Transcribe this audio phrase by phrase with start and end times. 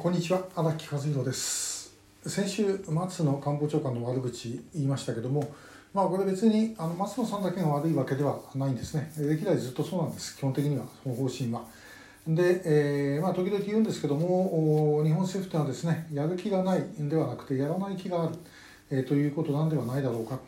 [0.00, 1.92] こんにちは荒木和弘です。
[2.24, 5.52] 先週松野官房長官の悪口言いましたけども
[5.92, 9.12] まあこれ別にあの松野さんだけが悪いわけではないんですね。
[9.18, 10.38] 歴代ずっとそうなんです。
[10.38, 11.66] 基本的にはその方針は。
[12.26, 18.36] で、えー、まあ時々言うんですけども日本政府というのはですねやる気がないんではなくてやらない気がある、
[18.90, 20.38] えー、ということなんではないだろうか。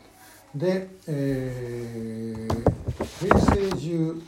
[0.55, 4.19] で、えー、平成17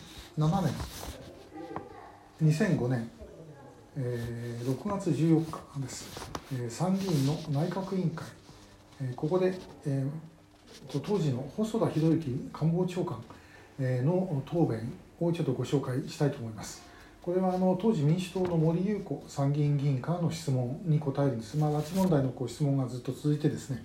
[0.62, 3.10] 年2005年
[3.98, 8.26] えー、6月14日です、えー、参議院の内閣委員会、
[9.02, 13.24] えー、ここで、えー、当時の細田博之官房長官、
[13.80, 16.84] えー、の答弁をちょっとご紹介したいと思います。
[17.22, 23.84] これはあの当時民主党の森裕子参議院議員からの質問に答えるんです、まあ、拉致問題のこう質問がずっと続いてですね、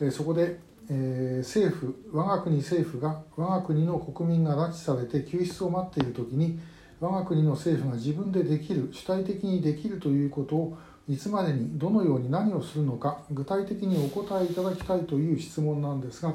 [0.00, 0.58] えー、そこで、
[0.90, 6.58] えー、政府我が国政府が我が国の国民が拉致されて救出を待っている時に
[7.02, 16.32] 我が国の政府が自分でできる主体的にできるということをいつまでにどのように何をするのか具体的にお答えいただきたいという質問なんですが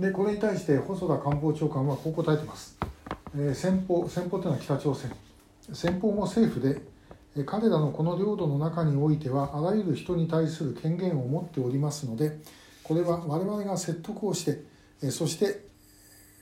[0.00, 2.76] でこれに対して細田官房長官はこう答えています、
[3.36, 5.12] えー、先方先方というのは北朝鮮。
[5.72, 6.82] 先方も政府で
[7.46, 12.40] 彼らのこの領土の中においてはあらゆる人に対する権限を持っておりますので
[12.82, 14.64] これは我々が説得をして
[15.12, 15.68] そして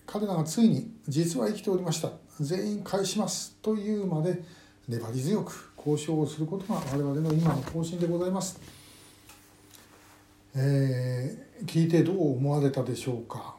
[0.07, 2.30] 彼らがついに実は生きておりました。
[2.41, 4.43] 全員返しますというまで
[4.89, 8.59] 粘り強く交渉をすることが我々の今の方針でございます。
[10.55, 13.55] えー、聞いてどう思われたでしょうか。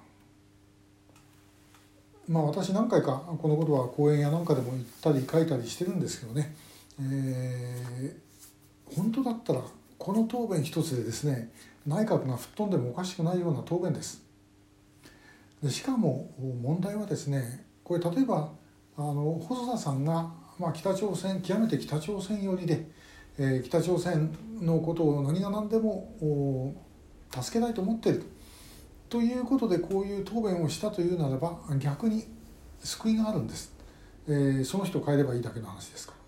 [2.28, 6.56] まあ私何回かこのことは講演やなんかでも言ったり書いたりしてるんですけどね、
[7.00, 9.62] えー、本当だったら
[9.98, 11.52] この答弁一つでですね
[11.86, 14.24] 内閣が吹っ飛んでもおかしくないような答弁です。
[15.62, 18.50] でしかも問題はですねこれ例えば
[18.98, 22.88] あの細田さんが、まあ、北朝鮮極めて北朝鮮寄りで、
[23.38, 26.76] えー、北朝鮮のことを何が何でも
[27.32, 28.24] 助けたいと思っている
[29.10, 29.22] と。
[29.22, 32.24] いうことでこういう答弁をしたというならば逆に
[32.80, 33.74] 救いがあるんです、
[34.26, 36.22] えー、その人を変えればいいだけの話ですから。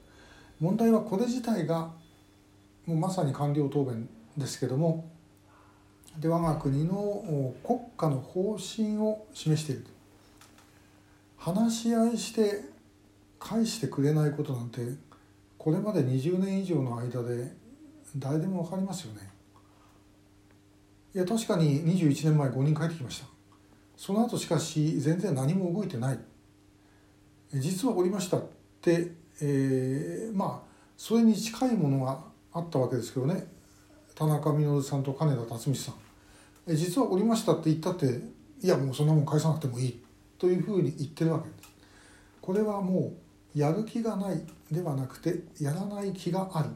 [0.59, 1.91] 問題はこれ自体が
[2.85, 5.09] もうまさに官僚答弁ですけども
[6.19, 9.85] で我が国の国家の方針を示している
[11.43, 12.61] 話し合いして
[13.37, 14.79] 返してくれないことなんて
[15.57, 17.51] これまで20年以上の間で
[18.15, 19.29] 誰でも分かりますよね。
[21.13, 23.25] いや確かに21年前5人帰ってきました。
[23.97, 26.19] その後しかし全然何も動いてない。
[27.51, 28.45] 実はおりましたっ
[28.81, 29.11] て、
[29.41, 33.47] えー、まあそれに近いものがあったわけですけどね。
[34.15, 36.73] 田中稔さんと金田辰巳さん。
[36.73, 38.21] 実はおりましたって言ったって
[38.61, 40.02] いやもうそんなもん返さなくてもいい。
[40.43, 41.71] というふうに言ってるわけです。
[42.41, 43.13] これはも
[43.55, 46.69] うやる気がないではなくてやらない気がある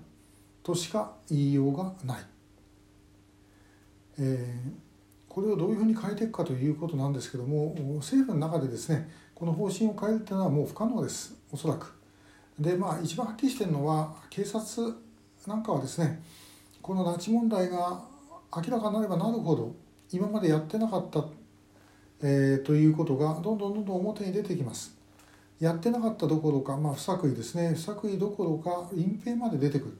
[0.63, 2.21] としか言いようがない、
[4.19, 4.71] えー、
[5.27, 11.35] これをどういうふうに変えていくかということなんですけども政府の中でですねこの方針を変えるというのはもう不可能です。
[11.51, 11.93] おそらく。
[12.57, 14.95] でまあ一番はっきりしてるのは警察
[15.45, 16.23] なんかはですね
[16.81, 18.01] この拉致問題が
[18.55, 19.75] 明らかになればなるほど
[20.09, 21.25] 今までやってなかった、
[22.21, 24.95] えー、ということがどんどんどんどん表に出てきます。
[25.59, 27.73] やってなかったどころか、まあ、不作為ですね。
[27.73, 29.97] 不作為どころか隠蔽まで出てくる。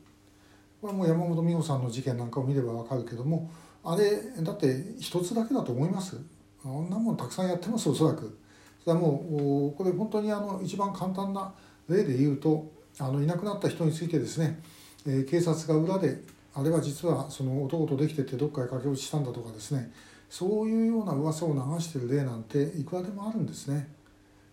[0.82, 3.50] これはもう山本美穂さんの事件なんかを見れば分かるけども
[3.84, 6.18] あれだって一つだけだと思います。
[6.64, 8.38] あんなもんたくさんやってますおそらく。
[8.84, 11.54] それはもうこれ本当にあの一番簡単な
[11.90, 14.60] 例で言うとあのいなくなった人についてですね、
[15.06, 16.22] えー、警察が裏で
[16.54, 19.92] あれは実はその男とできててどっかへ駆け落ちしたんだとかですね。
[20.30, 23.88] そういうような噂を流してる例なんていくらでもあるんですね。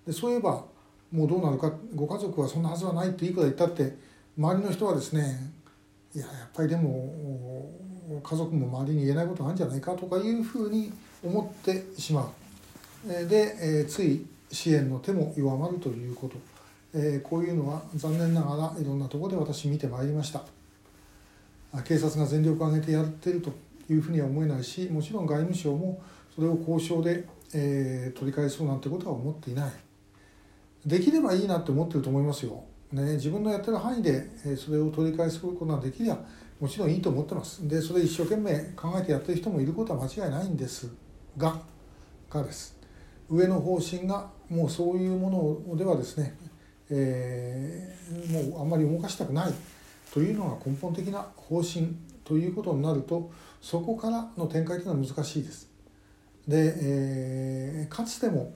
[0.06, 0.64] でそういえば
[1.10, 3.96] もうどうなるかご家族はそんなはずはないっていくら言ったって
[4.36, 5.52] 周りの人はですね
[6.14, 7.70] いややっぱりでも
[8.22, 10.92] 家族も周りに言えないことあるんじゃないかとかいうふうに
[11.24, 12.28] 思ってしまう
[13.06, 16.36] で、えつい支援の手も弱まるということ、
[16.94, 20.42] えこういうのは残念ながらいろんなところで私見てまいりました。
[21.84, 23.52] 警察が全力を挙げてやってると
[23.90, 26.02] いうふうには思えないしもちろん外務省も
[26.34, 29.72] それを交渉で、えー、取り返そうなんてことは思っていない。
[30.84, 36.18] できればいいなって思ってると思いますよ、ね、自分のやってる範囲でえそれを取り返すことができりゃ
[36.60, 37.66] もちろんいいと思ってます。
[37.66, 40.90] でそれ一生懸命考えてやってる人もいることは間違いないんです
[41.36, 41.60] が
[42.30, 42.78] がです。
[43.30, 46.36] 上の方針がもうそういうものではですね、
[46.90, 49.54] えー、もうあんまり動かしたくない
[50.12, 53.30] というのが根本的な方針ということになると
[53.60, 55.70] そこからの展開というのは難しいです。
[56.48, 58.52] で、えー、かつても、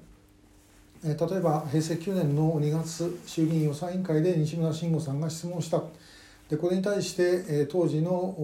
[1.04, 5.82] えー、例えば平成9年の2月衆議院予算委員会で西村慎吾さんが質問した
[6.50, 8.34] でこれに対して、え当時の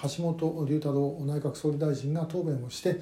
[0.00, 3.00] 橋本龍太郎内閣総理大臣が答弁をして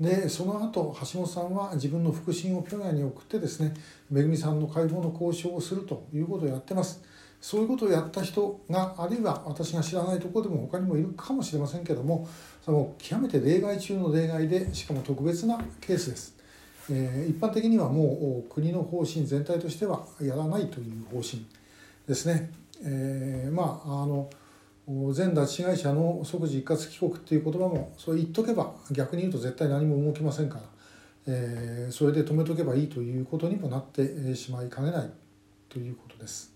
[0.00, 3.74] でその後橋本さんは自分の腹心を平壌に送ってですね
[4.10, 7.02] めぐみさんの解放の交渉をするということをやってます
[7.44, 12.26] そういうことをやった人があるいは私が知らないところでも他にもいるかもしれませんけども
[12.64, 16.34] その極めて例外中の例外でしかも特別なケースです。
[16.90, 21.44] えー、一般的にはもう国の方針全体としてはやらないという方針
[22.08, 22.50] ですね。
[22.82, 24.30] えー、まああの
[25.12, 30.62] 全拉致被害者の即時一括帰国っていう言葉もそう言っとけば逆に言うと絶対何も動きませんから、
[31.26, 35.10] えー、それで止めとけばいいということにもなってしまいかねない
[35.68, 36.53] ということです。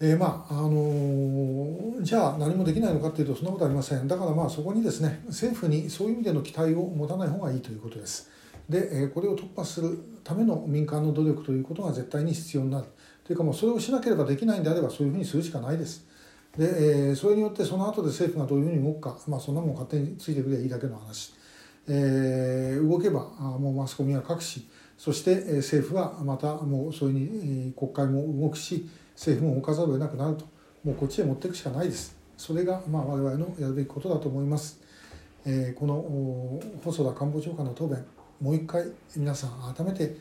[0.00, 4.08] えー、まああのー、じゃあ何もできないのかというとそんなことありません。
[4.08, 8.30] だからまあそこにですね政府にそういう意味での期待を持たない方がいいということです。
[8.68, 12.86] で、えー、これを突破するための民間の努力ということが絶対に必要になる。
[13.24, 16.06] というかもうそれをしなければできないんであればそういうふうにするしかないです。
[16.58, 19.18] で、えー、それによってその後で政府がどういうふうに動くか。
[19.28, 21.34] まあそんなもん勝手についてくればいいだけの話、
[21.88, 30.44] えー、動けばあもうマスコミは書くしそしてえ政府はまたもうそういうふうに国会も動くし政府も動かざるを得なくなると
[30.84, 32.24] もうこっちへ持っていくしかないです。
[32.36, 34.80] それがまあ我々のやるべきことだと思います、
[35.46, 38.04] えー、この細田官房長官の答弁
[38.40, 38.84] もう一回
[39.16, 40.16] 皆さん改めて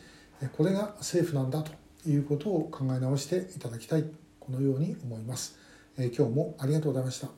[0.56, 1.72] これが政府なんだと
[2.08, 4.06] いうことを考え直していただきたい
[4.40, 5.58] このように思います、
[5.98, 7.30] えー、今日もありがとうございました。